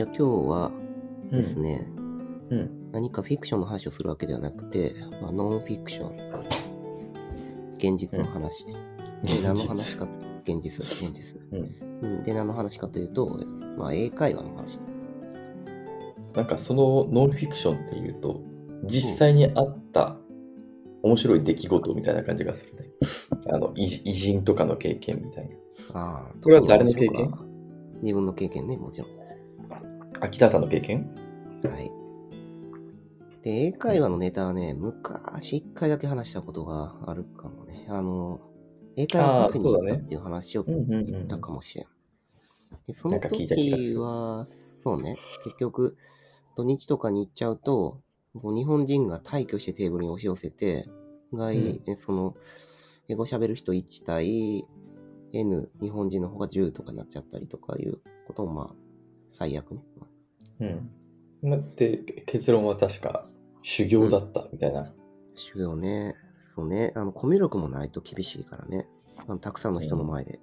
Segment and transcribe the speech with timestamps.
[0.00, 0.06] はい。
[0.06, 0.70] じゃあ今日は
[1.30, 1.86] ですね、
[2.50, 2.90] うん。
[2.92, 6.16] 何かフィクションの話をするわけではなくて、まあ、ノンフィクション。
[7.74, 8.66] 現実の話。
[9.22, 10.06] で何の話か、
[10.42, 11.40] 現実、現実。
[11.52, 12.00] うん。
[12.02, 13.38] うんで、何の話かというと、
[13.76, 14.80] まあ、英会話の話。
[16.34, 18.40] なんかそのノンフィクションっていうと、
[18.84, 20.16] 実際にあった
[21.02, 22.90] 面白い出来事みたいな感じがするね。
[23.52, 25.56] あの、偉偉人とかの経験みたいな。
[25.94, 27.34] ああ、これは誰の経験？
[28.02, 29.19] 自分の経験ね、もちろん。
[30.20, 31.10] 秋田さんの経験？
[31.64, 31.90] はい。
[33.42, 37.86] で、英会話のネタはね、昔一回だけ話したことがあるかもね。
[37.88, 38.40] あの、
[38.96, 41.86] 英会話カフェに行ったっていう話を言ったかもしれん。
[42.86, 44.46] で、その時は、
[44.82, 45.96] そうね、結局、
[46.54, 48.00] 土日とかに行っちゃうと、
[48.34, 50.86] もう日本人が退去してテーブルに押し寄せて、
[51.32, 52.36] 外、うんえその、
[53.08, 54.66] 英語喋る人1対
[55.32, 58.74] N、日本人の方が10とかになっちゃったりとかいうことも、まあ、
[59.32, 59.82] 最悪ね。
[60.60, 60.90] うん。
[61.42, 63.28] まで、結論は確か
[63.62, 64.92] 修行だったみたいな。
[65.36, 66.14] 修行ね。
[66.54, 66.92] そうね。
[66.94, 68.86] あの、コミュ力もないと厳しいからね。
[69.16, 70.38] あのたくさんの人の前で。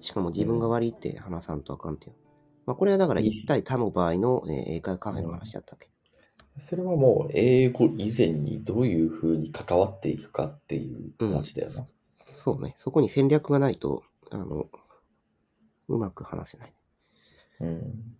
[0.00, 2.16] しかも自分が悪いって話さんとあかんっていう。
[2.64, 5.90] まあ、これはだから一対他の場合の、えー英会話カフェの話だったっけ？
[6.56, 11.86] それはもう英語以前にどういうふうに関わっていくかっていう話だよな。
[12.32, 12.74] そうね。
[12.78, 14.68] そこに戦略がないと、あの、
[15.88, 16.74] うまく話せない。
[17.60, 18.16] うん。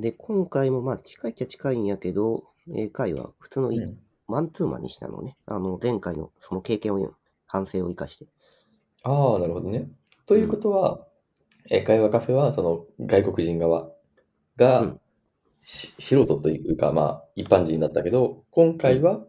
[0.00, 3.98] で、今回もまあ近いっちゃ近いんやけど、英会話、普通のい、うん
[4.28, 5.36] マンツーマンにしたのね。
[5.44, 7.14] あの、前回のその経験を言う、
[7.44, 8.26] 反省を生かして。
[9.02, 9.90] ああ、なるほどね。
[10.26, 11.06] ということは、
[11.70, 13.90] 英会話カフェはその外国人側
[14.56, 15.00] が、うん
[15.64, 19.24] し素人というか、まあ一般人だったけど、今回は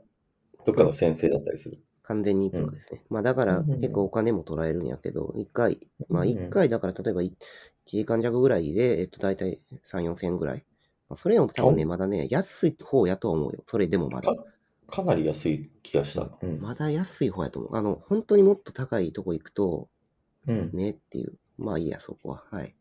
[0.66, 1.80] どっかの先生だったりする。
[2.04, 3.04] 完全にプロですね。
[3.10, 7.22] まあだからうんうんうん結構お金も取られるんやけど、一回、まあ一回だから例えば
[7.86, 10.66] 1時間弱ぐらいで、えっと大体3、4千円ぐらい。
[11.10, 13.64] まあ、それでも多分ね、おまだね、安い方やとは思うよ。
[13.68, 14.32] それでもまだ。
[14.32, 14.46] か
[14.88, 16.38] かなり安い気がした。
[16.42, 16.60] うん。
[16.62, 17.76] まだ安い方やと思う。
[17.76, 19.90] あの、本当にもっと高いとこ行くと、
[20.48, 20.72] うん。
[20.74, 21.40] ねっていう。
[21.58, 22.46] まあいいや、そこは。
[22.52, 22.76] はい。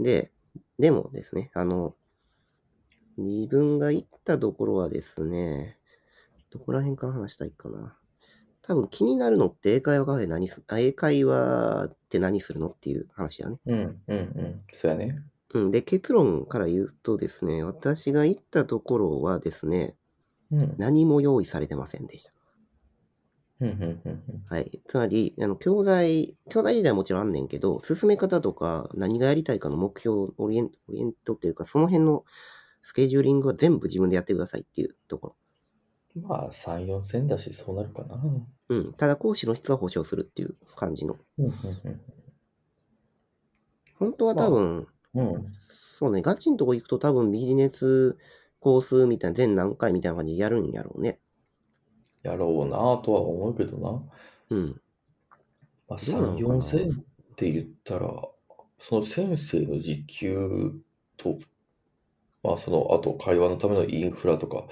[0.00, 0.32] で、
[0.78, 1.96] でもですね、あの、
[3.18, 5.78] 自分が行ったところはですね、
[6.50, 7.98] どこら辺から話したいかな。
[8.66, 13.60] 多分気になるのって英会話カフェ何す、あ、英会話って何するのっていう話だね。
[13.64, 14.62] うん、うん、うん。
[14.74, 15.22] そうやね。
[15.54, 15.70] うん。
[15.70, 19.94] で、結論から言うとですね、私が行ったところはですね、
[20.50, 20.74] うん。
[20.78, 22.32] 何も用意されてませんでした。
[23.60, 24.44] うん、うん、うん。
[24.48, 24.82] はい。
[24.88, 32.24] つまり、あの、教材、教材自体はもちろんあんねんけど、進め方とか、何がやりたいかの目標、オリエンオリエントっていうか、その辺の
[32.82, 35.36] スケジューリングは全部自分でやってくださいっていうとこ
[36.22, 38.20] まあ、3、4千だし、そうなるかな。
[38.68, 38.92] うん。
[38.94, 41.16] ただ、講師の質は保証するっていう感じの。
[41.38, 41.52] うん、
[43.98, 45.34] 本当は多分、うん。
[45.34, 45.46] うん。
[45.98, 48.16] そうね、ガチのとこ行くと多分ビジネス
[48.60, 51.20] コースみたいな、全何回みたいな感じでやるんやろうね。
[52.22, 54.02] やろうなとは思うけどな。
[54.50, 54.80] うん。
[55.88, 58.08] まあ、3、どうなのかな？4千って言ったら、
[58.78, 60.72] その先生の時給
[61.16, 61.38] と、
[62.42, 64.66] まあ、その、あと会話のためのインフラとか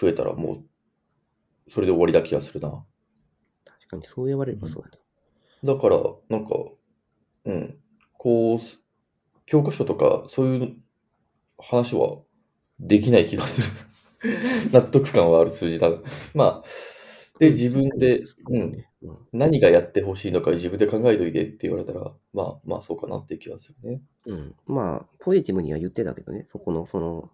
[0.00, 2.84] 増えたらもう、それで終わりだ気がするな。
[3.64, 4.98] 確かにそう言われればそうだ。
[5.74, 6.54] だから、なんか、
[7.44, 7.78] うん、
[8.12, 8.58] こう、
[9.46, 10.76] 教科書とか、そういう
[11.58, 12.18] 話は
[12.80, 13.66] できない気がする。
[14.72, 15.98] 納得感はある数字だな。
[16.34, 16.64] まあ、
[17.38, 24.00] で、自分で、うん、ねうん何がやってほしいのか自分で考えといてって言われたら、まあまあそうかなっていう気がするね。
[24.26, 24.54] うん。
[24.66, 27.30] まあ、ポジティブには言ってたけどね、そこの、その、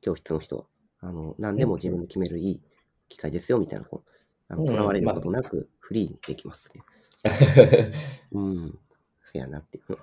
[0.00, 0.64] 教室の人は。
[1.02, 2.62] あの、何でも自分で決めるいい
[3.08, 4.10] 機会ですよ、みたいな、こう、
[4.48, 6.82] あの、うん囚われることなく、フリーにできますね。
[8.32, 8.78] うん。
[9.18, 9.96] フェアなっていう。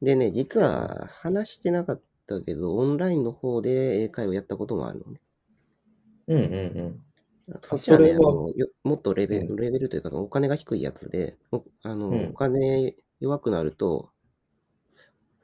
[0.00, 5.20] でね、実は話してなかったけど、オンラインの方で英会話やったこともあるのね。
[6.28, 6.52] うんうん
[7.50, 7.58] うん。
[7.62, 14.10] そっちはね、それはあのよもっとレベル、うんレベルというか、お金が低いやつで、おあの、うんお金弱くなると、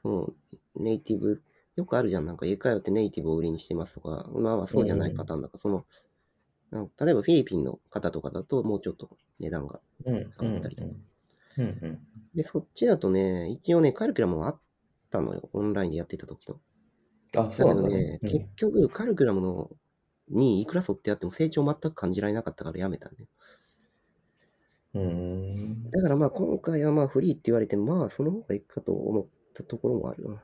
[0.01, 0.33] その
[0.75, 1.41] ネイティブ、
[1.81, 5.85] よくあるじゃん、なんか英会話ってネイティブを売りにしてますとか、まあまあそうじゃないパターンだから、その、
[6.71, 9.81] なんか例えばフィリピンの方とかだと、もうちょっと値段が。
[10.05, 11.03] 上がったりうん
[11.57, 11.99] うんうん
[12.33, 14.59] で、そっちだとね、一応ね、カリキュラムはあっ
[15.11, 15.49] ったのよ。
[15.51, 16.55] オンラインでやってた時の。
[17.35, 19.69] あ、だそうなんだけどねね。、結局、カルクラムの
[20.29, 23.27] にいくら沿ってやっても成長全く感じられなかったからやめたんだよ。
[24.93, 25.01] うん。
[25.01, 30.41] うんだからまあ今回はまあフリーって言われて、まあその方がいいかと思ったところもあるな。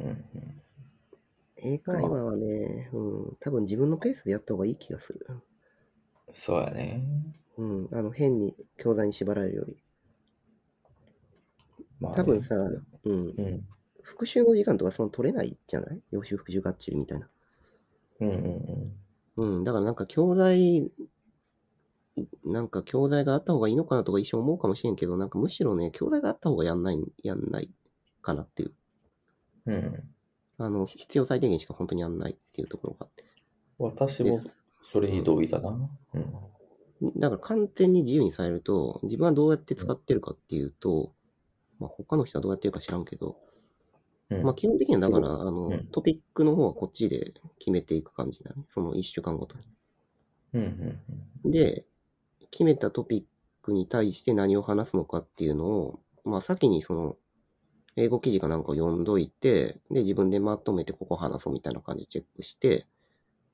[0.00, 0.62] うんうん
[1.62, 5.26] 英会話はね、うん、多分自分のペースでやった方がいい気がする。
[6.32, 7.02] そうやね。
[7.58, 9.76] うん、あの変に教材に縛られるより。
[12.00, 13.68] まあね多分さ、うん、うん。
[14.00, 16.00] 復習の時間とかその取れないじゃない？
[16.12, 17.28] 予習復習がっちりみたいな。
[18.20, 18.94] うんうん
[19.36, 19.56] うん。
[19.56, 20.90] うん、だからなんか教材、
[22.46, 27.70] なんか教材があった方がいいのかなとか一瞬思うかもしれんけど、なんかむしろね、教材があった方がやんない、やんない
[28.22, 28.72] かなっていう。
[29.66, 30.10] うん。
[30.58, 33.24] あの、必要最低限しか本当にやんないっていうところがあって。
[33.78, 34.40] 私も
[34.82, 35.90] それに同意だな。
[36.14, 37.12] うん。
[37.16, 41.12] だから完全に自由にされると、自分はどうやって使ってるかっていうと、
[41.78, 43.36] まあ他の人はどうやってるか知らんけど、
[44.28, 48.64] うんまあ基本的にはだから、あの、うんトピックの方はこっちで決めていく感じだね。
[48.68, 49.64] その一週間ごとに。
[50.52, 50.98] うん
[51.44, 51.84] うんで、
[52.50, 53.24] 決めたトピッ
[53.62, 57.16] クに対して何を話すのかっていうのを、まあ先にその、
[58.00, 62.86] 英語記事かなんかを読んどいて、で、自分でまとめてここ話そうみたいな感じでチェックして、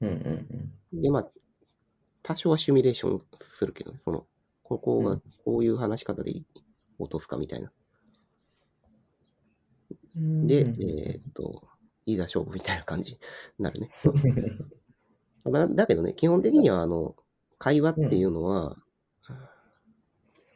[0.01, 0.09] うん。
[0.11, 1.03] うんうんうん。
[1.03, 1.31] で、まあ、
[2.23, 4.27] 多少はシミュレーションするけどね、その、
[4.63, 6.33] ここがうんこういう話し方で
[6.99, 7.73] 落とすかみたいな。
[10.17, 11.69] うんで、えーっと、
[12.07, 13.19] いざ勝負みたいな感じに
[13.59, 13.89] なるね。
[15.45, 17.15] まあ、だけどね、基本的には、あの、
[17.59, 18.77] 会話っていうのは、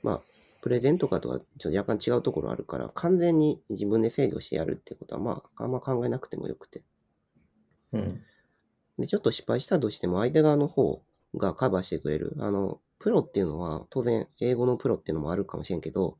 [0.02, 0.20] まあ、
[0.60, 6.82] プレゼンとかとはちょっと若干違うところあるから、完全に自分で制御してやるってことは、まあ、あんま考えなくてもよくて。
[7.92, 8.22] うん。
[8.98, 11.02] で、ちょっと失敗したとしても、相手側の方
[11.36, 12.36] がカバーしてくれる。
[12.38, 16.18] あの、プロっていうのは、当然、英語のプロっていうのもあるかもしれんけど、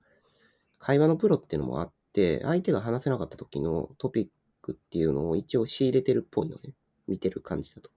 [0.79, 4.29] 会話のプロっていうのもあって、相手が話せなかった時のトピッ
[4.63, 6.73] クっていうのを一応仕入れてるっぽいのね。
[7.07, 7.91] 見てる感じだと。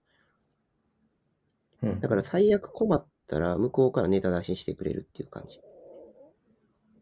[1.83, 1.99] うん。
[2.01, 5.61] だから最悪困ったら、向こうからネタ出ししてくれるっていう感じ。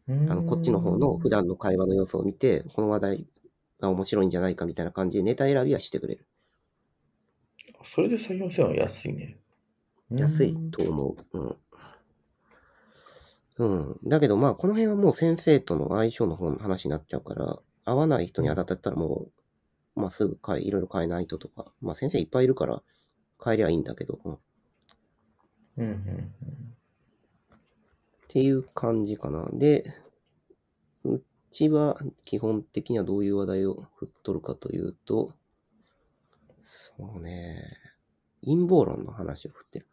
[0.08, 3.26] ああの、こっちの方の普段の会話の様子を見て、この話題
[3.80, 6.26] が面白いんじゃないかみたいな感じでネタ選びはしてくれる。
[7.84, 9.38] それで採用せは安いね。
[10.10, 11.38] 安いと思う。
[11.38, 11.56] うん。
[13.58, 13.64] う
[13.94, 13.98] ん。
[14.04, 19.28] だけどまあ、この辺はもう先生との相性の方の話になっちゃうから、合わない人に当たったらも
[19.96, 22.82] う、まあすぐ変え、いろいろ変えないととか、まあ先生いっぱいいるから
[23.44, 24.34] 変えりゃいいんだけど、うん。
[24.34, 24.38] っ
[25.76, 26.76] うんうん
[28.32, 29.46] ていう感じかな。
[29.52, 29.92] で、
[31.04, 35.34] うちは基本的にはどういう話題を振っとるかというと、
[36.62, 37.76] そうね、
[38.42, 39.86] 陰謀論の話を振ってる。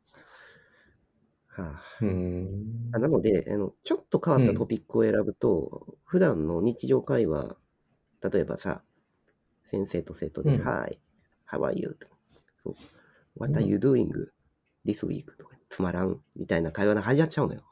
[1.56, 2.90] はあうん。
[2.92, 7.56] あなのであの、ちょっと変わったトピックを選ぶと、普段の日常会話、
[8.22, 8.82] 例えばさ、
[9.70, 10.98] 先生と生徒で、うん Hi,
[11.50, 11.96] how are you?
[12.00, 12.16] とか
[12.62, 12.74] そう
[13.38, 14.10] What are you doing
[14.84, 15.36] this week?
[15.36, 17.62] とか、つまらんみたいな会話が始まっちゃうのよ。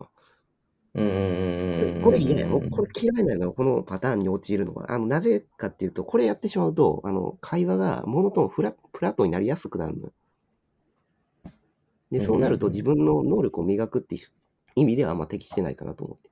[0.95, 2.03] うんうんうんうん。
[2.03, 2.61] これ嫌やよ。
[2.71, 4.93] これ嫌いなのこのパターンに陥るのは。
[4.93, 10.13] あの、なぜかっていうと、これやってしまうと、あの、会話がモノトーン、フラフラットになりやすくなるのよ。
[12.13, 14.29] で、そうなるとうんうん自分の能力を磨くっていう
[14.75, 16.31] 意味ではあんま適してないかなと思って。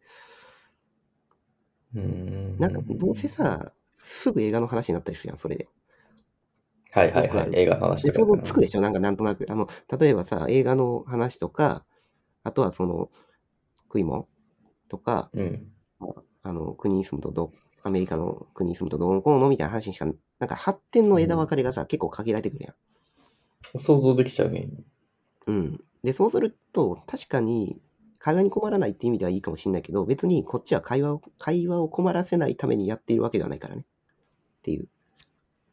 [1.94, 2.58] うん。
[2.58, 5.68] なんか、どうせさ、すぐ映画の話になったりするやん、それで。
[6.92, 7.50] はいはいはい。
[7.54, 8.26] 映画の話で、とか。
[8.26, 9.46] そのつくでしょなんかなんとなく。
[9.48, 9.68] あの、
[9.98, 11.86] 例えばさ、映画の話とか、
[12.44, 13.10] あとはその、
[13.84, 14.28] 食い物
[14.88, 15.72] とか、うん。
[16.42, 20.12] あの、国に住むとど、アメリカの国に住むとどうのこうのみたいな話にしかな
[20.46, 22.74] んか発展の枝分かれがさ、結構限られてくるや
[23.78, 23.78] ん。
[23.78, 24.68] 想像できちゃうね。
[25.46, 25.84] うん。
[26.02, 27.80] で、そうすると、確かに、
[28.18, 33.82] 会話に困らないっていう意味ではいいかもしれないけど、別にこっちは会話を、会話を困らせないためにやっているわけではないからね。
[33.82, 34.88] っていう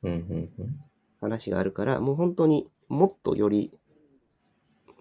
[0.04, 0.80] うんうんうん。
[1.20, 3.72] 話があるから、もう本当にもっとより、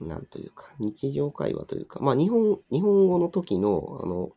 [0.01, 4.33] なんというか、日常会話というか、まあ日本、日本語の時の、あの、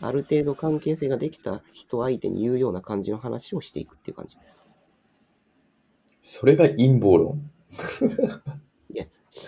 [0.00, 4.36] ある程度関係性ができた人相手に言うような感じの話をしていくっていう感じ。
[6.20, 7.50] それが陰謀論？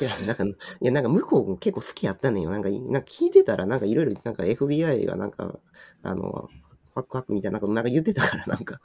[0.00, 2.50] いや、なんか、いや、なんか向こうも結構好きやったねんよ。
[2.50, 5.58] なんか、なんか聞いてたら、なんかいろいろ、なんか FBI がなんか、
[6.02, 6.48] あの、
[6.94, 8.80] ファックファックみたいなことなんか言ってたから、なんか。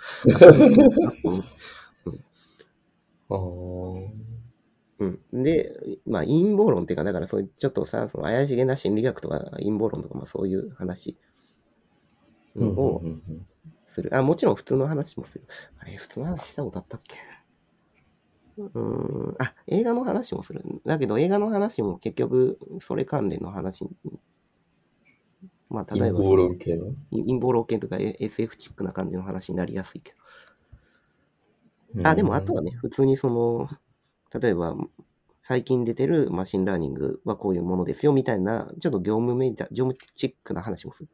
[3.29, 4.07] あー
[4.99, 5.43] うん。
[5.43, 5.71] で、
[6.07, 11.15] まあ陰謀論っていうか、だからそういうちょっとさ、その怪しげな心理学とか陰謀論とか、まあそういう話
[12.55, 13.45] うんうんをうんうん
[13.89, 14.15] する。
[14.15, 15.45] あ、もちろん普通の話もする。
[15.79, 17.17] あれ、普通の話したことあったっけ？
[18.57, 19.35] うーん。
[19.39, 20.63] あ、映画の話もする。
[20.85, 23.91] だけど映画の話も結局、それ関連の話に。
[25.69, 26.95] まあ、例えばその、陰謀論系の？
[27.11, 30.17] 陰謀論系とか SF チックな感じの話になりやすいけど。
[32.03, 33.69] あ、でもあとはね、普通にその、
[34.39, 34.75] 例えば、
[35.43, 41.09] 最近出てる machine learning はこういうものですよみたいな、ちょっと業務めいた、業務チックな話もする。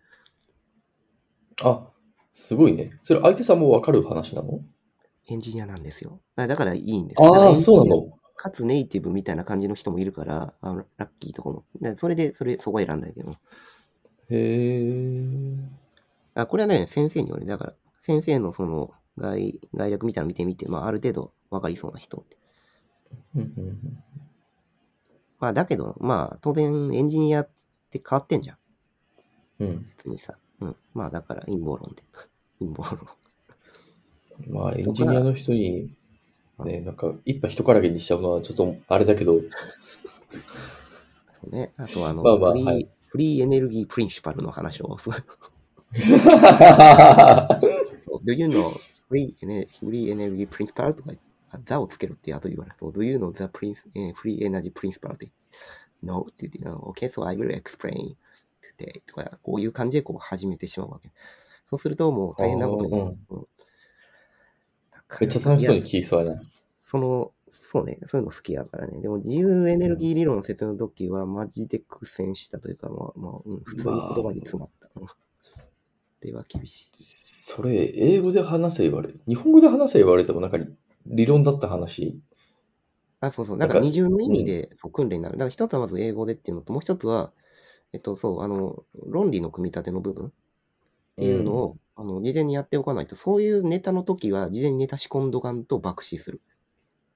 [1.61, 1.91] あ、
[2.31, 2.97] すごいね。
[3.01, 4.61] それ相手さんもわかる話なの？
[5.27, 6.19] エンジニアなんですよ。
[6.35, 8.17] あだからいいんですああ、そうなの。
[8.35, 11.63] かつネイティブみたいな感じの人もいるから、あのラッキーとかも。
[11.79, 13.31] でそれで、それ、そこ選んだけど。
[13.31, 13.35] へ
[14.29, 15.23] え。
[16.35, 17.45] あ、これはね、先生による。
[17.45, 22.37] だから、先生のその、概、概略みたいなの見てみて、まあ、ある程度わかりそうな人って。
[23.35, 24.03] うんうんうん
[25.39, 27.49] まあ、だけど、まあ、当然、エンジニアっ
[27.89, 28.57] て変わってんじゃん。
[29.59, 29.85] うん。
[29.97, 30.37] 別にさ。
[30.61, 30.75] うん。
[30.93, 32.03] まあ、だから、陰謀論で。
[32.59, 33.07] 陰謀論。
[34.47, 35.93] まあ、エンジニアの人に、
[36.65, 39.39] ね、なんか、一杯一からげにしちゃうのはちょっとあれだけど、
[41.49, 41.73] ね。
[41.77, 44.97] あと、あの、まあまあフリー、はいフリーエネルギープリンシパルの話を。
[44.97, 45.15] そう
[48.25, 48.63] Do you know
[49.07, 50.93] free, ener- free energy principle?
[50.93, 51.11] とか、
[51.51, 52.77] あ the をつけろって後言われる。
[52.79, 55.13] そう Do you know the prin- えー free energy principle?
[55.13, 55.29] って。
[56.01, 58.15] No って言って、OK, so I will explain
[58.79, 59.03] today.
[59.05, 61.11] とか、こういう感じでこう始めてしまうわけ。
[61.69, 63.17] そうするともう大変なことになる。
[65.21, 66.41] うんめっちゃ楽しそうに聞きそうやな。
[66.79, 69.01] その、そうね、そういうの好きやからね。
[69.01, 74.89] でも自由エネルギー理論の説明の時はマジで苦戦したというか、まあ、まあ、うん、普通に言葉に詰まった。
[74.95, 75.07] うん
[76.23, 76.91] これは厳しい。
[76.95, 80.57] それ、英語で話せ言われ、日本語で話せ言われてもなんか
[81.05, 82.21] 理論だった話。
[83.19, 83.57] あ、そうそう。
[83.57, 85.33] なんか二重の意味で、そう訓練になる。
[85.33, 87.33] だから一つはまず英語でっていうのと、もう一つは、
[87.91, 90.31] えっと、そう、あの、論理の組み立ての部分
[91.13, 96.41] っていうのを、あの、事前にやっておかないと、そういうネタの時は、事前にネタ仕込んどかんと爆死する。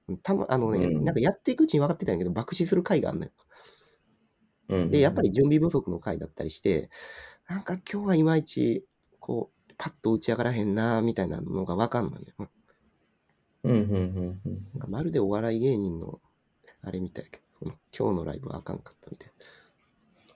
[0.08, 3.32] うんたま、あのね、うんなんかやっていくうちに分かってたんやけど、爆死する回があるのよ。
[4.68, 6.90] うんで、やっぱり準備不足の回だったりして、
[7.48, 8.84] なんか今日はいまいち、
[9.18, 12.50] こう、パッと打ち上がらへんな、みたいなのが分かんないのよ。
[13.64, 14.68] うんうんうんうんうん。
[14.74, 16.20] なんかまるでお笑い芸人の、
[16.82, 19.38] あれみたいやけど、その今日のライブはあかんかったみたいな。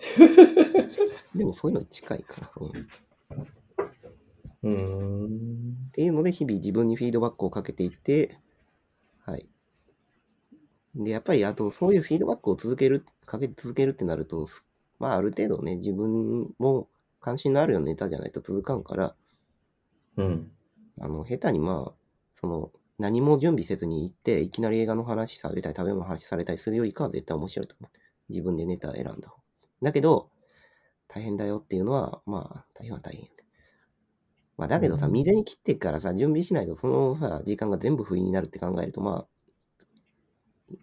[1.37, 2.51] でもそういうのに近いかな。
[2.57, 2.73] うん、っ
[4.63, 4.73] うー
[5.29, 5.91] ん。
[5.93, 8.39] ていうので、日々自分にフィードバックをかけていって、
[9.25, 9.49] はい。
[10.95, 14.65] で、やっぱり、あと、そういうフィードバックを続ける、かけ続けるってなると、す
[14.99, 16.89] まあ、ある程度ね、自分も
[17.21, 19.15] 関心のあるようなネタじゃないと続かんから、
[20.17, 20.53] うん。
[21.01, 21.93] あの、下手にまあ、
[22.35, 27.99] その、何も準備せずに行って、いきなり映画の話されたり、食べ物の話されたりするよりかは絶対面白いと思う。
[28.29, 29.37] 自分でネタ選んだ方。
[29.81, 30.31] だけど、
[31.09, 33.42] 大変だよっていうのは、まあ、大変は大変。
[34.57, 39.27] まあ、だけどさ、うん未然に切ってからさ、準備しないと、そのさ、時間が全部不意になるって考えると、まあ、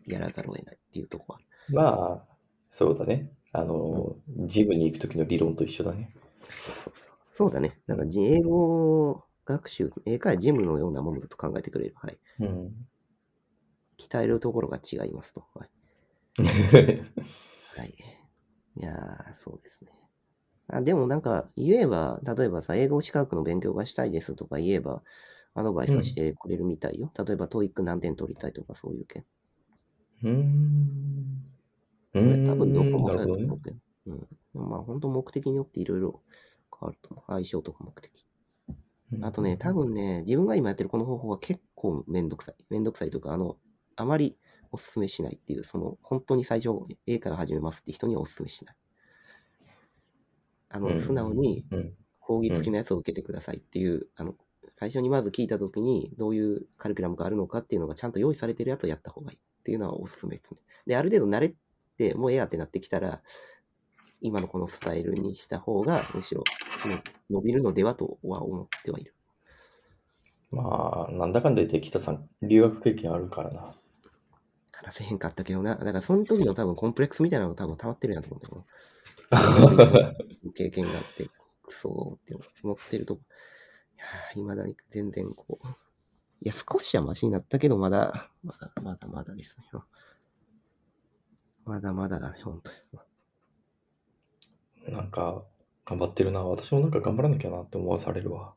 [0.05, 1.39] やらざるを得ないっていうとこは。
[1.69, 2.35] まあ、
[2.69, 3.31] そうだね。
[3.51, 6.11] あの、ジムに行くときの理論と一緒だね。
[7.33, 7.79] そうだね。
[7.87, 11.95] なんか、じ英語学習、英会話ジムのようなものだと考えてくれる。
[11.95, 12.17] はい。
[12.39, 12.87] うん。
[13.99, 15.45] 鍛えるところが違いますと。
[15.53, 15.69] はい。
[17.77, 17.93] はい。
[18.75, 19.91] いやー、そうですね。
[20.71, 25.03] あでもなんか、言えば、例えばさ、英語資格の勉強がしたいですとか言えば、
[25.55, 27.11] アドバイスはしてくれるみたいよ。
[27.25, 29.25] 例えば、 TOEIC 何点取りたいとか、そういう件。
[30.23, 30.31] うー
[32.37, 32.41] ん。
[32.43, 33.61] 多分どこもそうやと思う。
[33.61, 33.77] けど。
[34.07, 34.27] うん。
[34.69, 36.23] まあ、本当目的によっていろいろ
[36.79, 37.23] 変わると思う。
[37.27, 38.27] 相性とか目的。
[39.21, 42.55] あとね、多分ね、自分が今やってるこの方法は結構めんどくさい。
[42.69, 43.59] めんどくさいというか、あの、
[43.95, 44.37] あまり
[44.71, 46.69] おすすめしないっていう、その、本当に最初、
[47.05, 48.75] 英会話始めますって人にはおすすめしない。
[50.69, 51.93] あの、うん素直にうん。
[52.29, 54.35] 講義付きのやつを受けてくださいっていう、あの、
[54.79, 60.61] 最初にまず聞いたときに、どういうカリキュラムがあるのかっていうのがちゃんと用意されてるやつをやった方がいいっていうのはおすすめですね。
[60.85, 61.55] で、ある程度慣れ
[61.97, 63.23] て、もうええやってなってきたら、
[64.21, 66.43] 今のこのスタイルにした方が、むしろ、
[66.87, 69.15] ね伸びるのではとは思ってはいる。
[70.51, 73.75] まあ、なんだかんだ言って北さん、留学経験あるからな。
[74.71, 75.75] 話せへんかったけどな。
[75.75, 78.65] だからその時の多分コンプレックスみたいなのが多分溜まってるんやと思うんだよな。
[80.55, 81.25] 経験があって、
[81.63, 83.17] クソって思ってると、い
[83.97, 85.67] や、未だに全然こう、
[86.41, 89.65] いや、少しはマシになったけど、まだ、まだ、まだまだですね。
[91.65, 92.71] まだまだだね、本当
[94.87, 94.93] に。
[94.93, 95.43] なんか、
[95.85, 96.43] 頑張ってるな。
[96.43, 98.53] 私もなんか頑張らなきゃなって思わされるわ。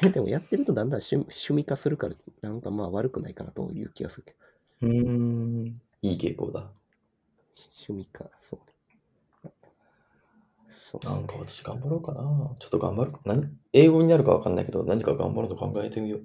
[0.00, 4.32] でもやってるとだんだん趣趣味化するから、なんかまあ悪くないかなという気がするけ
[4.86, 4.88] ど。
[4.88, 5.80] うん。
[6.02, 6.72] いい傾向だ。
[7.86, 8.71] 趣味化、そう。
[10.84, 12.20] そうなんか私頑張ろうかな。
[12.58, 13.12] ちょっと頑張る。
[13.24, 13.48] 何？
[13.72, 16.22] 英語になるかわかんないけど、何か頑張るの考えてみよう。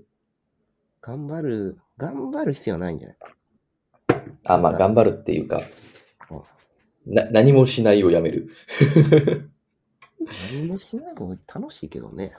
[1.00, 3.18] 頑張る、頑張る必要はないんじゃない？
[4.48, 5.62] あ、まあ、頑張るっていうか、
[7.06, 8.48] な何もしないをやめる。
[10.52, 12.34] 何もしないのも楽しいけどね。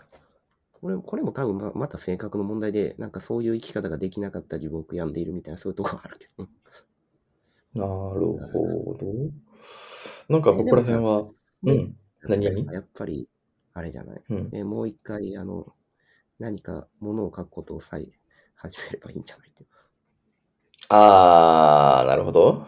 [0.73, 6.49] これこれも多分ままた性格の問題で、なんかそういう生き方ができなかった自分を悔やんでいるみたいなそういうとこあるけど。
[7.75, 9.07] なるほど。
[10.29, 11.29] なんかここら辺は、
[11.63, 11.97] うん。
[12.23, 12.47] 何？
[12.51, 13.29] 々やっぱり、
[13.75, 14.23] あれじゃない？
[14.31, 14.51] うん。
[14.53, 15.75] えもう一回、あの、
[16.39, 18.07] 何か物を書くことをさえ
[18.55, 19.51] 始めればいいんじゃない？
[19.51, 19.67] って。
[20.91, 22.67] あー、なるほど。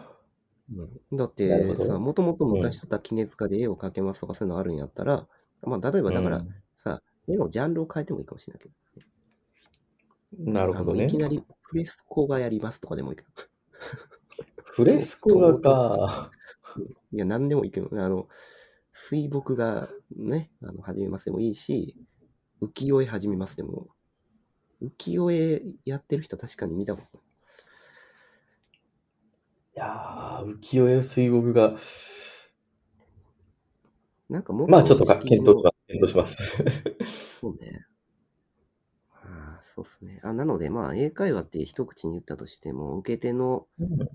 [0.73, 5.27] うん、だってさ、もともと昔とった絹塚で絵を描けますとかそういうのあるんやったら、
[5.63, 8.75] まあ例えばだからうんさ、絵のジャンルを変えてもいいかもしれないけど。
[10.37, 11.17] なるほどねいき。
[11.17, 13.29] なりフレスコがやりますとかでもいいけど。
[14.63, 16.31] フレスコ画か。
[17.11, 18.27] いや、何でもいいけど、あの、
[18.93, 21.95] 水墨がね、あの始めますでもいいし、
[22.61, 23.87] 浮世絵始めますでも、
[24.81, 27.27] 浮世絵やってる人確かに見たことない
[29.75, 31.75] いやー、浮世絵水墨画。
[34.29, 35.75] なんかもまあちょっとか検討します。
[35.87, 37.35] 検討します。
[37.39, 37.85] そうね。
[39.13, 40.19] ああ、そうっすね。
[40.23, 43.67] あなので、まあ、英会話って一口に言ったとしても、受け手の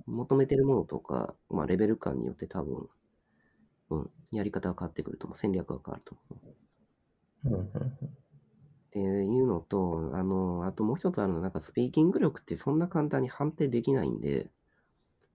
[0.06, 2.88] 求めてるものとか、まあ、レベル感によって多分、
[3.90, 5.38] うん、やり方が変わってくると思う。
[5.38, 6.56] 戦略が変わると思う。
[8.06, 8.08] っ
[8.90, 14.50] ていうのと、あの、あともう一つあるのは、なんかスピーキング力ってそんな簡単に判定できないんで、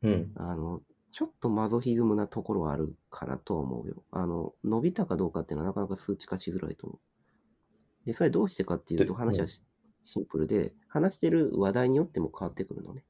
[0.02, 0.32] うん。
[0.36, 4.04] あの、ちょっとマゾヒズムなところはあるかなとは思うよ。
[4.12, 8.06] あの、伸びたかどうかっていうのはなかなか数値化しづらいと思う。
[8.06, 9.62] で、それどうしてかっていうと、で話はし
[10.04, 13.06] シンプルで、話してる話題によっても変わってくるのね。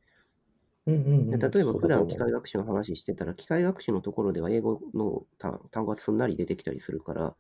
[0.88, 1.30] うんうんうん。
[1.30, 7.36] で例えば普だと思械学習の話してたら、機械学習のところでは英語の単単語がすんなり出てきたりするから、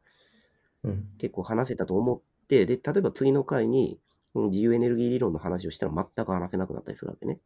[0.83, 1.07] ううん。
[1.17, 3.99] 結構話せたと思って、で、例えば次の回に、
[4.35, 7.41] うん自由エネルギー理論の話をしたら全く話せなくなったりするわけね。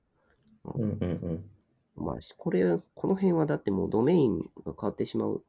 [0.76, 1.50] うんうんうん。
[1.96, 5.44] まあ、しこれ、この辺はだってもうドメインが変わってしまう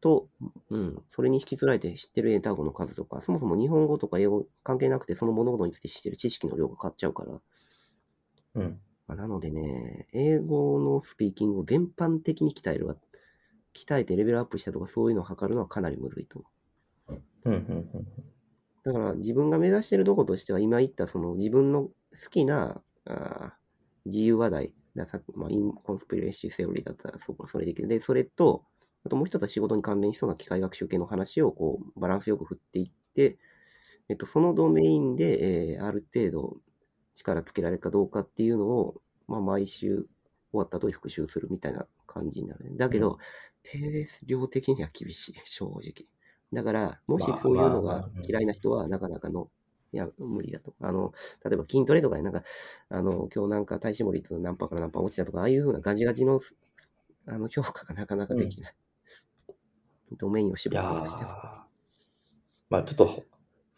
[0.00, 0.28] と、
[0.70, 7.40] うん、それに引きずられて知ってる英単語の数とか、そもそも日本語とか英語関係なくて、その物事について知ってる知識の量が変わっちゃうから、
[8.54, 8.80] うん。
[9.06, 12.96] まあ、なのでね、英語のスピーキングを全般的に鍛えるわ。
[13.74, 16.48] 鍛えてレベルアップしたとかそういうのを測るのはかなりむずいと思
[17.08, 17.12] う。
[17.44, 18.06] うんうんうん。
[18.82, 21.92] だから自分が目指しているとことしては、今言ったその自分の好
[22.30, 23.52] きなあー
[24.06, 27.88] 自由話題、ださまあ、インコンスピレーシーセオリーだったらそうそれできる。
[27.88, 28.64] で、それと、
[29.04, 33.38] あともう一つは仕事に関連しそうな機械学習系の話をこうバランスよく振っていって、
[34.08, 36.56] えっと、そのドメインで、えーある程度
[37.16, 40.06] 力つけられるかどうかっていうのを、まあ、毎週
[40.52, 42.76] 終わった後に復習するみたいな感じになるね。
[42.76, 43.18] だけど、
[43.62, 46.06] 定量的には厳しい、 正直。
[46.52, 49.50] だから、もしまあそういうのが嫌いな人は、なかなかの、
[49.92, 50.74] いや、無理だと。
[50.80, 51.12] あの、
[51.44, 52.44] 例えば筋トレとかで、なんか、
[52.88, 56.40] あの、今日なんか体脂肪率何パーから何パー落ちたとか、ああいうふうなガチガチの、
[57.26, 58.76] あの、評価がなかなかできない。
[60.12, 61.68] ドメインをい絞やーるとしては。
[62.70, 63.24] まあちょっと、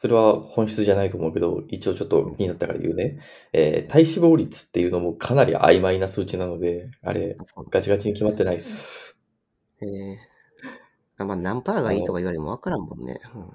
[0.01, 3.19] それは本質じゃないと思うけど、一応ちょっと気になったから言うね。
[3.53, 7.37] えー体脂肪率っていうのもかなり曖昧な数値なので、あれ、
[7.69, 9.19] ガチガチに決まってないっす。
[9.83, 10.17] えー
[11.17, 13.21] あまあ、何パーがいいとか言われても分からんもんね。
[13.35, 13.51] うん、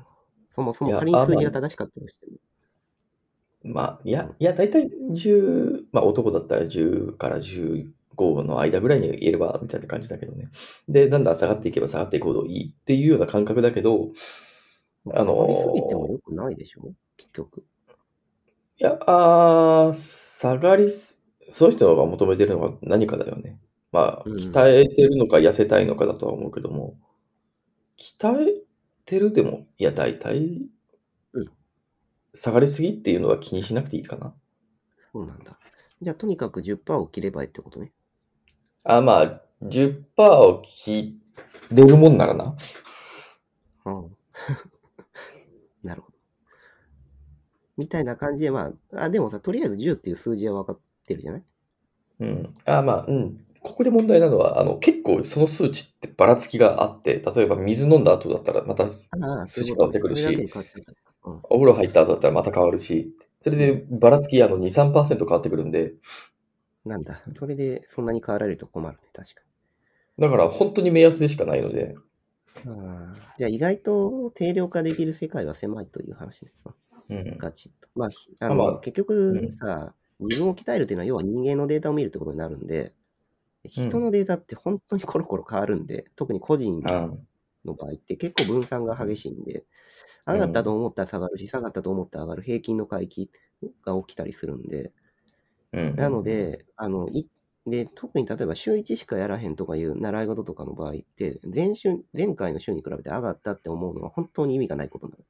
[0.49, 2.33] そもそも仮に数字が正しかったとしても。
[3.63, 10.47] まあ、いや、いや、大体10、まあ男だったら10から15の間ぐらいにいれば、みたいな感じだけどね。
[10.89, 14.09] で、だんだん下がっていけば下がっていくほどいいっていうような感覚だけど、
[15.13, 16.93] あのー下がりすぎてもよくないでしょ？
[17.17, 17.63] 結局。
[18.79, 23.59] いや、あー下がりす、その人が求めてるのが何かだよね。
[23.91, 26.95] まあ、うん鍛えてるのか痩せたいのかだとは思うけども、
[27.97, 28.61] 鍛え
[29.05, 30.61] てるでも、いや、大体、
[31.33, 31.49] うん
[32.35, 34.33] 下がりすぎっていうのは気にしなくていいかな。
[35.11, 35.59] そうなんだ。
[36.01, 37.91] じゃあ、とにかく10%を切ればいいってことね。
[38.83, 41.19] あ、まあ、10%を切
[41.71, 42.55] れるもんならな。
[43.85, 44.17] うん。
[45.83, 46.17] なるほど。
[47.77, 51.43] みたいな感じで、まあ、あ、でもさ、とりあえず10っていう数字は分かってるじゃない？
[52.19, 52.53] うん。
[52.65, 53.45] あ、まあ、うん。
[53.61, 60.97] ここで問題なのは、あの、結構その数値ってばらつきがあって、例えば水飲んだ後だったらまた数値変わってくるしそれだけで変わってくる
[61.43, 65.93] お風呂入った後だったらまた変わるし、それでばらつきあの2、3%変わってくるんで、
[66.85, 67.21] なんだ。
[67.33, 69.41] それでそんなに変わられると困るね、確か
[70.17, 71.95] だから本当に目安でしかないので、
[72.65, 76.51] あじゃあ、意外と定量化できる世界は狭いという話ね。
[77.09, 77.37] うん。
[77.37, 77.89] ガチッと。
[77.95, 82.95] まあ、ひあの、まあ結局さ、自分を鍛えるっていうのは、要は人間のデータを見るってことになるんで、
[83.65, 87.11] 人のデータって本当にコロコロ変わるんで、特に個人あ
[87.65, 89.65] の場合って結構分散が激しいんで、
[90.27, 93.31] 上がったと思ったら下がるし、下がったと思ったら上がる平均の回帰
[93.83, 94.93] が起きたりするんで、
[95.71, 95.95] うん。
[95.95, 97.29] なので、あの、い
[97.65, 105.23] で、特に例えば週1しかやらへんとかいう習い事とかの場合って、前週、前回の週に比べて上がったって思うのは本当に意味がないことなの。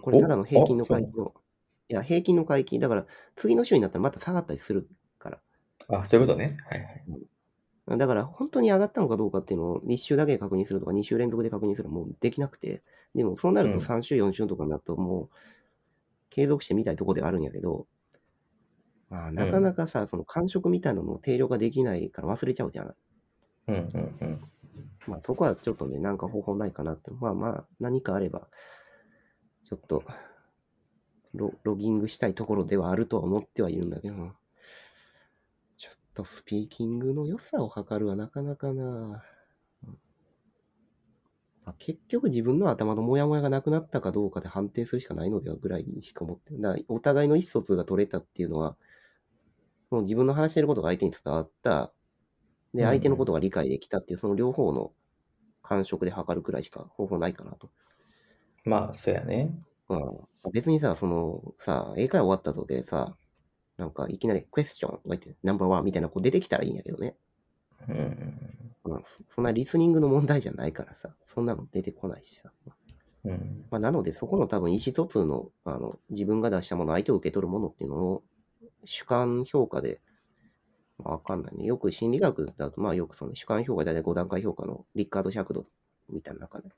[0.00, 1.34] これただの平均の回帰の、
[1.88, 5.40] いや、平均の回帰、だから次の週になったらまた下がったりするから。
[5.88, 6.56] あ、そういうことね。
[6.68, 7.04] はいはい。
[7.98, 12.82] だから本当に上がったのかどうかっていうのを1週だけで確認するとか2週連続で確認するのはもうできなくて、
[13.14, 15.28] でもそうなるとうん3週、4週とかになるともう
[16.30, 17.86] 継続してみたいところではあるんやけど、
[19.10, 22.94] まあ、なかなかさ、その感触みたいなのを定量化できないから忘れちゃうじゃない。
[23.68, 24.40] うんうんうん。
[25.06, 27.10] まあそこはちょっとね、なんか方法ないかなって。
[27.10, 28.48] まあまあ何かあれば、
[29.64, 30.04] ちょっと
[31.32, 34.32] ロロギングしたいところではあるとは思ってはいるんだけど、
[35.76, 39.24] ちょっとスピーキングの良さを測るはなかなかな。
[39.84, 39.98] うん
[41.64, 46.60] まあ、結局自分の頭のモヤモヤがなくなったかどうかで判定するしかないのではぐらいにしか思ってる。
[46.60, 48.76] だお互いの意思疎通が取れたっていうのは、
[49.90, 51.92] もう自分の話してることが相手に伝わった。
[52.74, 54.92] で、うん相手のことが理解できたっていう、その両方の
[55.62, 57.70] 感触で測るくらいしか方法ないかなと。
[58.64, 59.50] まあ、そうやね。
[59.88, 63.16] まあ、別にさ、そのさ、英会話終わった時でさ、
[63.76, 67.16] なんかいきなりクエスチョンとか言って、ナンバーワンみたいなこう出てきたらいいんやけどね。
[67.88, 72.52] うんうんうん、そんなリスニングの問題じゃないからさ、そんなの出てこないしさ。
[73.24, 73.32] うん。
[73.32, 73.64] うん。
[73.70, 78.22] まあ、なので、そこの多分意思疎通の、あの、自分が出したもの、相手を受け取るものっていうのを、
[78.84, 80.00] 主観評価で、
[80.98, 81.64] まあわかんないね。
[81.64, 85.64] よく心理学だと、まあよくその主観評価で大体5段階評価のリッカード尺度
[86.10, 86.68] みたいな中で、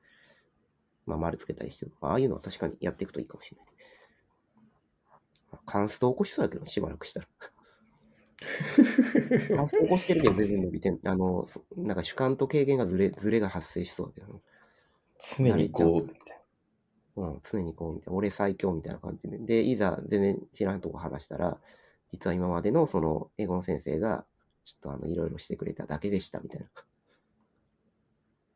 [1.06, 1.92] まあ丸つけたりしてる。
[2.00, 3.66] まあああいうのは確かにやっていくといいかもしれない。
[5.52, 7.26] まあカンスト起こしそうやけど、しばらくしたら。
[9.56, 11.00] カンスト起こしてるけど全然伸びてん。
[11.04, 14.42] あの、そなんか主観と経験がずれ、ずれが発生しそうだけど、
[15.18, 16.36] 常にこう、みたい
[17.16, 19.38] うん、常にこう、みたいな、俺最強みたいな感じで。
[19.38, 21.58] で、いざ全然知らんとこ話したら、
[22.08, 24.26] 実は今までのその英語の先生が、
[24.64, 26.66] ちょっとあの、いろいろしてくれただけでした、みたいな。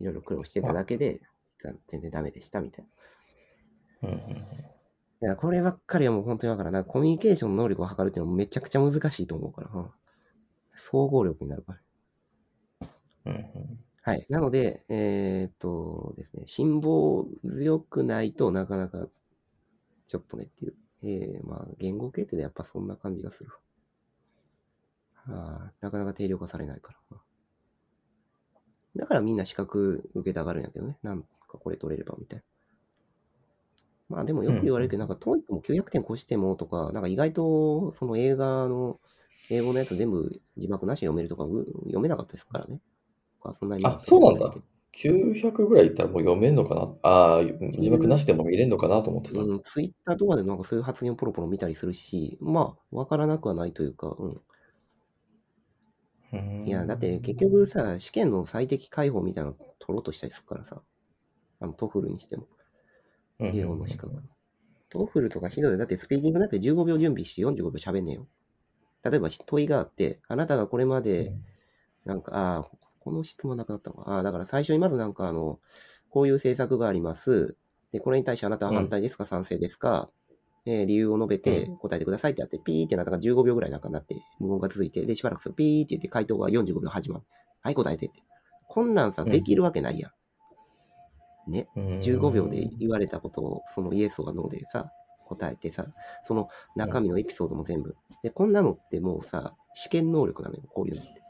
[0.00, 1.20] いろいろ苦労してただけで、
[1.88, 2.87] 全然ダメでした、みたい
[4.03, 4.09] な。
[4.11, 4.14] な。
[4.14, 4.44] うんうん
[5.23, 9.90] いや、こればっかりはもう本当にだからな、コミュニケーションの能力を測るっていうのもめちゃくちゃ難しいと思うから、うん
[10.73, 11.75] 総合力になるか
[12.81, 12.88] ら。
[13.27, 14.27] うんうんはい。
[14.31, 19.09] なので、えーっとですね、辛抱強くないとなかなか、
[20.07, 20.75] ちょっとねっていう。
[21.03, 23.51] えー、まあ、言語系ってやっぱそんな感じがする。
[25.14, 27.18] はあ、なかなか定量化されないから。
[28.96, 30.96] だからみんな資格受けたがるんやけどね。
[31.03, 32.44] なんかこれ取れればみたいな。
[34.08, 38.98] まあでもよく言われるけど、なんか TOEIC も900点越してもとか、なんか意外とその映画の、
[39.50, 42.80] 英語のやつ全部字幕なしで読めるとか、う読めなかったですからね。
[43.42, 44.54] まあそんなにあそうなんだ
[44.92, 46.94] 900ぐらいいったらもう読めんのかな？
[47.02, 49.40] ああ、字幕なしでも見れんのかなと思ってた。
[49.40, 54.40] うん、ツイッターとかでなんかそういう発言をポロポロ見たりするし、まあ、わからなくはないというか、うん。
[56.32, 60.82] うんいや、だって結局さ、試験の最適解法みたいなの取ろうとしたりするからさ、
[61.61, 62.46] あの、 TOEFL にしても、
[63.38, 64.23] 英語の資格。
[64.90, 65.79] TOEFL とかひどいよ。
[65.79, 68.27] だってスピーキングだって15秒準備して45秒喋んねんよ。
[69.05, 71.35] 例えば問いがあって、あなたがこれまで、
[72.05, 72.70] なんか、ああ、
[73.01, 74.11] この質問なくなったのか。
[74.12, 75.61] ああ、だから最初にまずなんかあの、
[76.11, 77.57] こういう政策があります。
[77.92, 80.11] で、これに対してあなたは反対ですか、賛成ですか？
[80.66, 87.25] えー理由を述べてう答えてくださいってやって、ピーってなったから15秒ぐらいなんかなって、無音が続いて、で、しばらくするとピーって言って回答が45秒始まる。
[87.62, 88.20] はい、答えてって。
[88.68, 90.11] こんなんさ、うんできるわけないやん。
[91.46, 91.68] ね。
[91.76, 94.92] うん15秒で言われたことを、そのイエスがノーでさ、
[95.26, 95.87] 答えてさ、
[96.22, 97.96] その中身のエピソードも全部。
[98.22, 101.22] で、こんなのってもうさ、試験能力なのよ、こういうのって。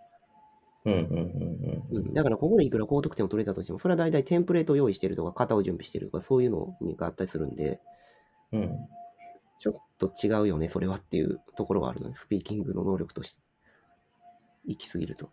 [0.87, 7.81] うんうんうんうんうん、だからここでいくら高得点を取れたとしても、それは大体テンプレートを用意してるとか、型を準備してるとか、そういうのがあったりするんで、
[8.53, 8.79] うん。
[9.59, 12.14] ちょっと違うよね、それはっていうところがあるのね。
[12.16, 13.40] スピーキングの能力として。
[14.64, 15.31] 行き過ぎると。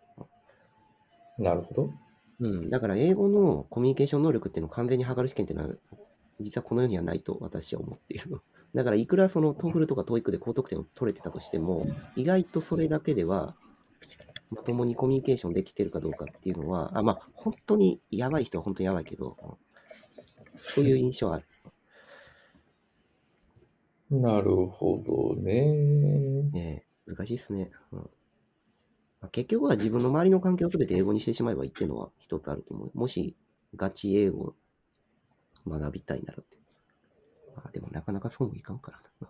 [1.38, 1.90] なるほど。
[2.40, 2.70] うん。
[2.70, 5.74] だから英語のコミュニケーション能力っていうのを完全に測る試験っていうのは、
[6.40, 8.40] 実はこの世にはないと私は思っているの。
[8.74, 13.56] だからいくらその TOEFL とか TOEIC で高得点を取れてたとしても、意外とそれだけでは、
[14.50, 19.36] まともにコミュニケーションできてるかどうかっていうのは、あまあ、本当にやばい人は本当にやばいけど、
[20.56, 21.46] そういう印象はある。
[24.10, 25.72] なるほどね。
[26.50, 27.70] ねえ難しいですね。
[27.92, 28.10] うん
[29.20, 32.90] まあ、結局は自分の周りの環境を全て英語にしてしまえばいいっていうのは一つあると思う。
[32.94, 33.34] もし
[33.76, 34.54] ガチ英語を
[35.68, 36.56] 学びたいならって。
[37.56, 39.28] まあでもなかなかそうもいかんからな。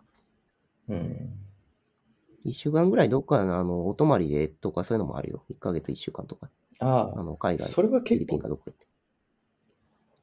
[0.90, 1.31] うん。
[2.44, 5.44] 一週間ぐらいどっかのあのお泊まりでとかそういうのもあるよ。
[5.48, 6.51] 一ヶ月一週間とか。
[6.81, 8.87] ああ、あの海外、それはフィリ結構ピンかどっか行って。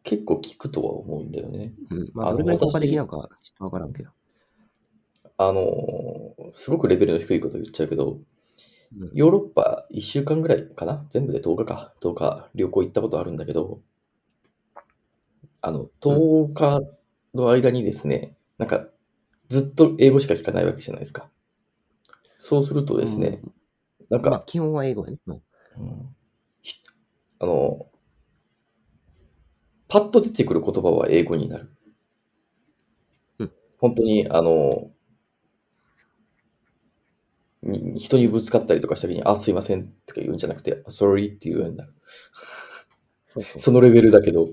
[0.03, 1.73] 結構聞くとは思うんだよね。
[1.89, 2.09] うん。
[2.13, 4.09] まあどれぐらい効果的なのかはちょっとわからんけど。
[5.37, 8.25] あのーすごくレベルの低いこと言っちゃうけど、うん
[9.13, 11.05] ヨーロッパ1週間ぐらいかな？
[11.09, 11.93] 全部で10日か。
[11.99, 13.79] 10日旅行行ったことあるんだけど、
[15.61, 16.81] あの、10日
[17.33, 18.87] の間にですね、なんか、
[19.49, 21.29] ずっと英語しか聞かないわけじゃないですか。
[22.37, 23.41] そうするとですね、
[24.09, 25.19] なんか、まあ基本は英語やね。
[25.27, 26.15] うん
[27.39, 27.87] あの、
[29.87, 31.71] パッと出てくる言葉は英語になる。
[33.39, 34.89] うん本当に、あの、
[37.65, 41.93] に人にぶつかったりとかした時に、あ、すいませんとか言うんじゃなくて、sorry っていうようになる。
[43.25, 44.47] そうそうそのレベルだけど、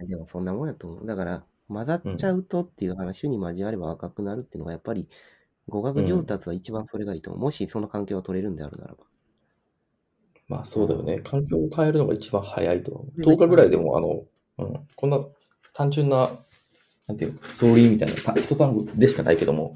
[0.00, 1.06] でもそんなもんやと思う。
[1.06, 5.08] だから、混ざっちゃうとっていう話に交われば赤くなるっていうのが、やっぱり、
[5.68, 7.42] 語学上達は一番それがいいと思う。
[7.42, 9.04] もしその環境が取れるんであるならば。
[10.48, 11.18] まあそうだよね。
[11.20, 13.06] 環境を変えるのが一番早いと思う。
[13.16, 14.24] うん10日ぐらいでも、あの、
[14.58, 15.20] うん、こんな
[15.74, 16.30] 単純な、
[17.06, 19.74] なんていうの、sorry みたいなた一単語でしかないけども、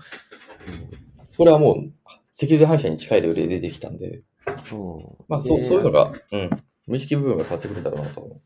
[1.28, 1.92] それはもう、
[2.32, 4.22] 脊髄反射に近いレベルで出てきたんで、
[4.68, 5.24] そう。
[5.28, 6.50] まあそうでそういうのが、うん、
[6.86, 8.40] 無意識部分が変わってくるんだろうなと思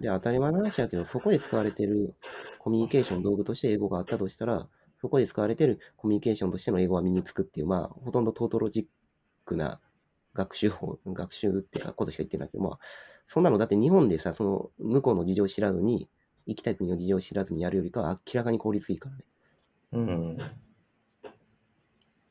[0.00, 2.14] で、当たり前の話やけど、そこで使われてる
[2.58, 4.68] コミュニケーション道具として英語があったとしたら、
[5.00, 8.86] そこで使われてるコミュニケーションとしての英語は身につくっていう、まあ、ほとんどトートロジッ
[9.44, 9.80] クな
[10.34, 12.78] 学習法、学習ってことしか言ってないけど、まあ、
[13.26, 16.08] そんなのだって日本でさ、その向こうの事情を知らずに、
[16.46, 19.24] 行きたい国の事情を知らずにやるよりかは明らかに効率いいからね。
[19.92, 19.98] う。
[19.98, 20.38] うん。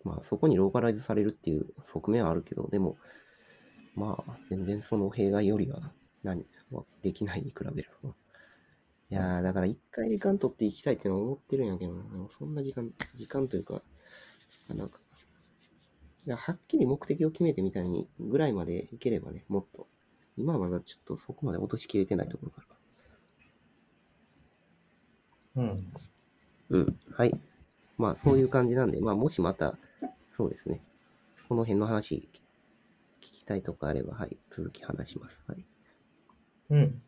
[0.05, 2.95] まあ、そこにローカライズされるっていう側面はあるけど、でも、
[3.95, 5.91] まあ、全然その弊害よりは
[6.23, 7.89] 何もできないに比べる。
[9.09, 11.93] いやー、だから一回時間取っていきたいってのは思ってるんやけど
[12.29, 13.81] そんな時間、時間というか、
[14.69, 14.99] なんか、
[16.27, 19.87] いやはっきり目的を決めてみたいにぐらいまでいければね、もっと。
[20.37, 22.75] 今はまだちょっとそこまで落としきれてないところがあるか
[25.55, 25.63] ら。
[25.63, 25.87] うん。
[26.69, 26.99] うん。
[27.11, 27.39] はい。
[27.97, 29.77] まあ、そういう感じなんで、まあ、もしまた、
[30.35, 30.81] そうですね。
[31.47, 32.27] この辺の話、
[33.21, 35.41] 聞きたいとかあれば、はい、続き話します。
[35.47, 35.65] はい。
[36.71, 37.01] うん。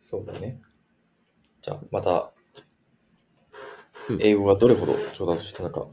[0.00, 0.58] そうだね。
[1.60, 2.32] じゃあ、また
[4.08, 5.88] うん、英語がどれほど上達したのか、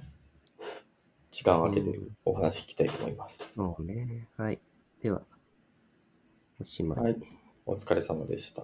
[1.29, 3.55] 時間を空けてうんお話聞きたいと思います。
[3.55, 4.29] そうね。
[4.37, 4.61] はい。
[5.01, 5.23] では、
[6.61, 6.99] おしまい。
[6.99, 7.17] はい。
[7.65, 8.63] お疲れ様でした。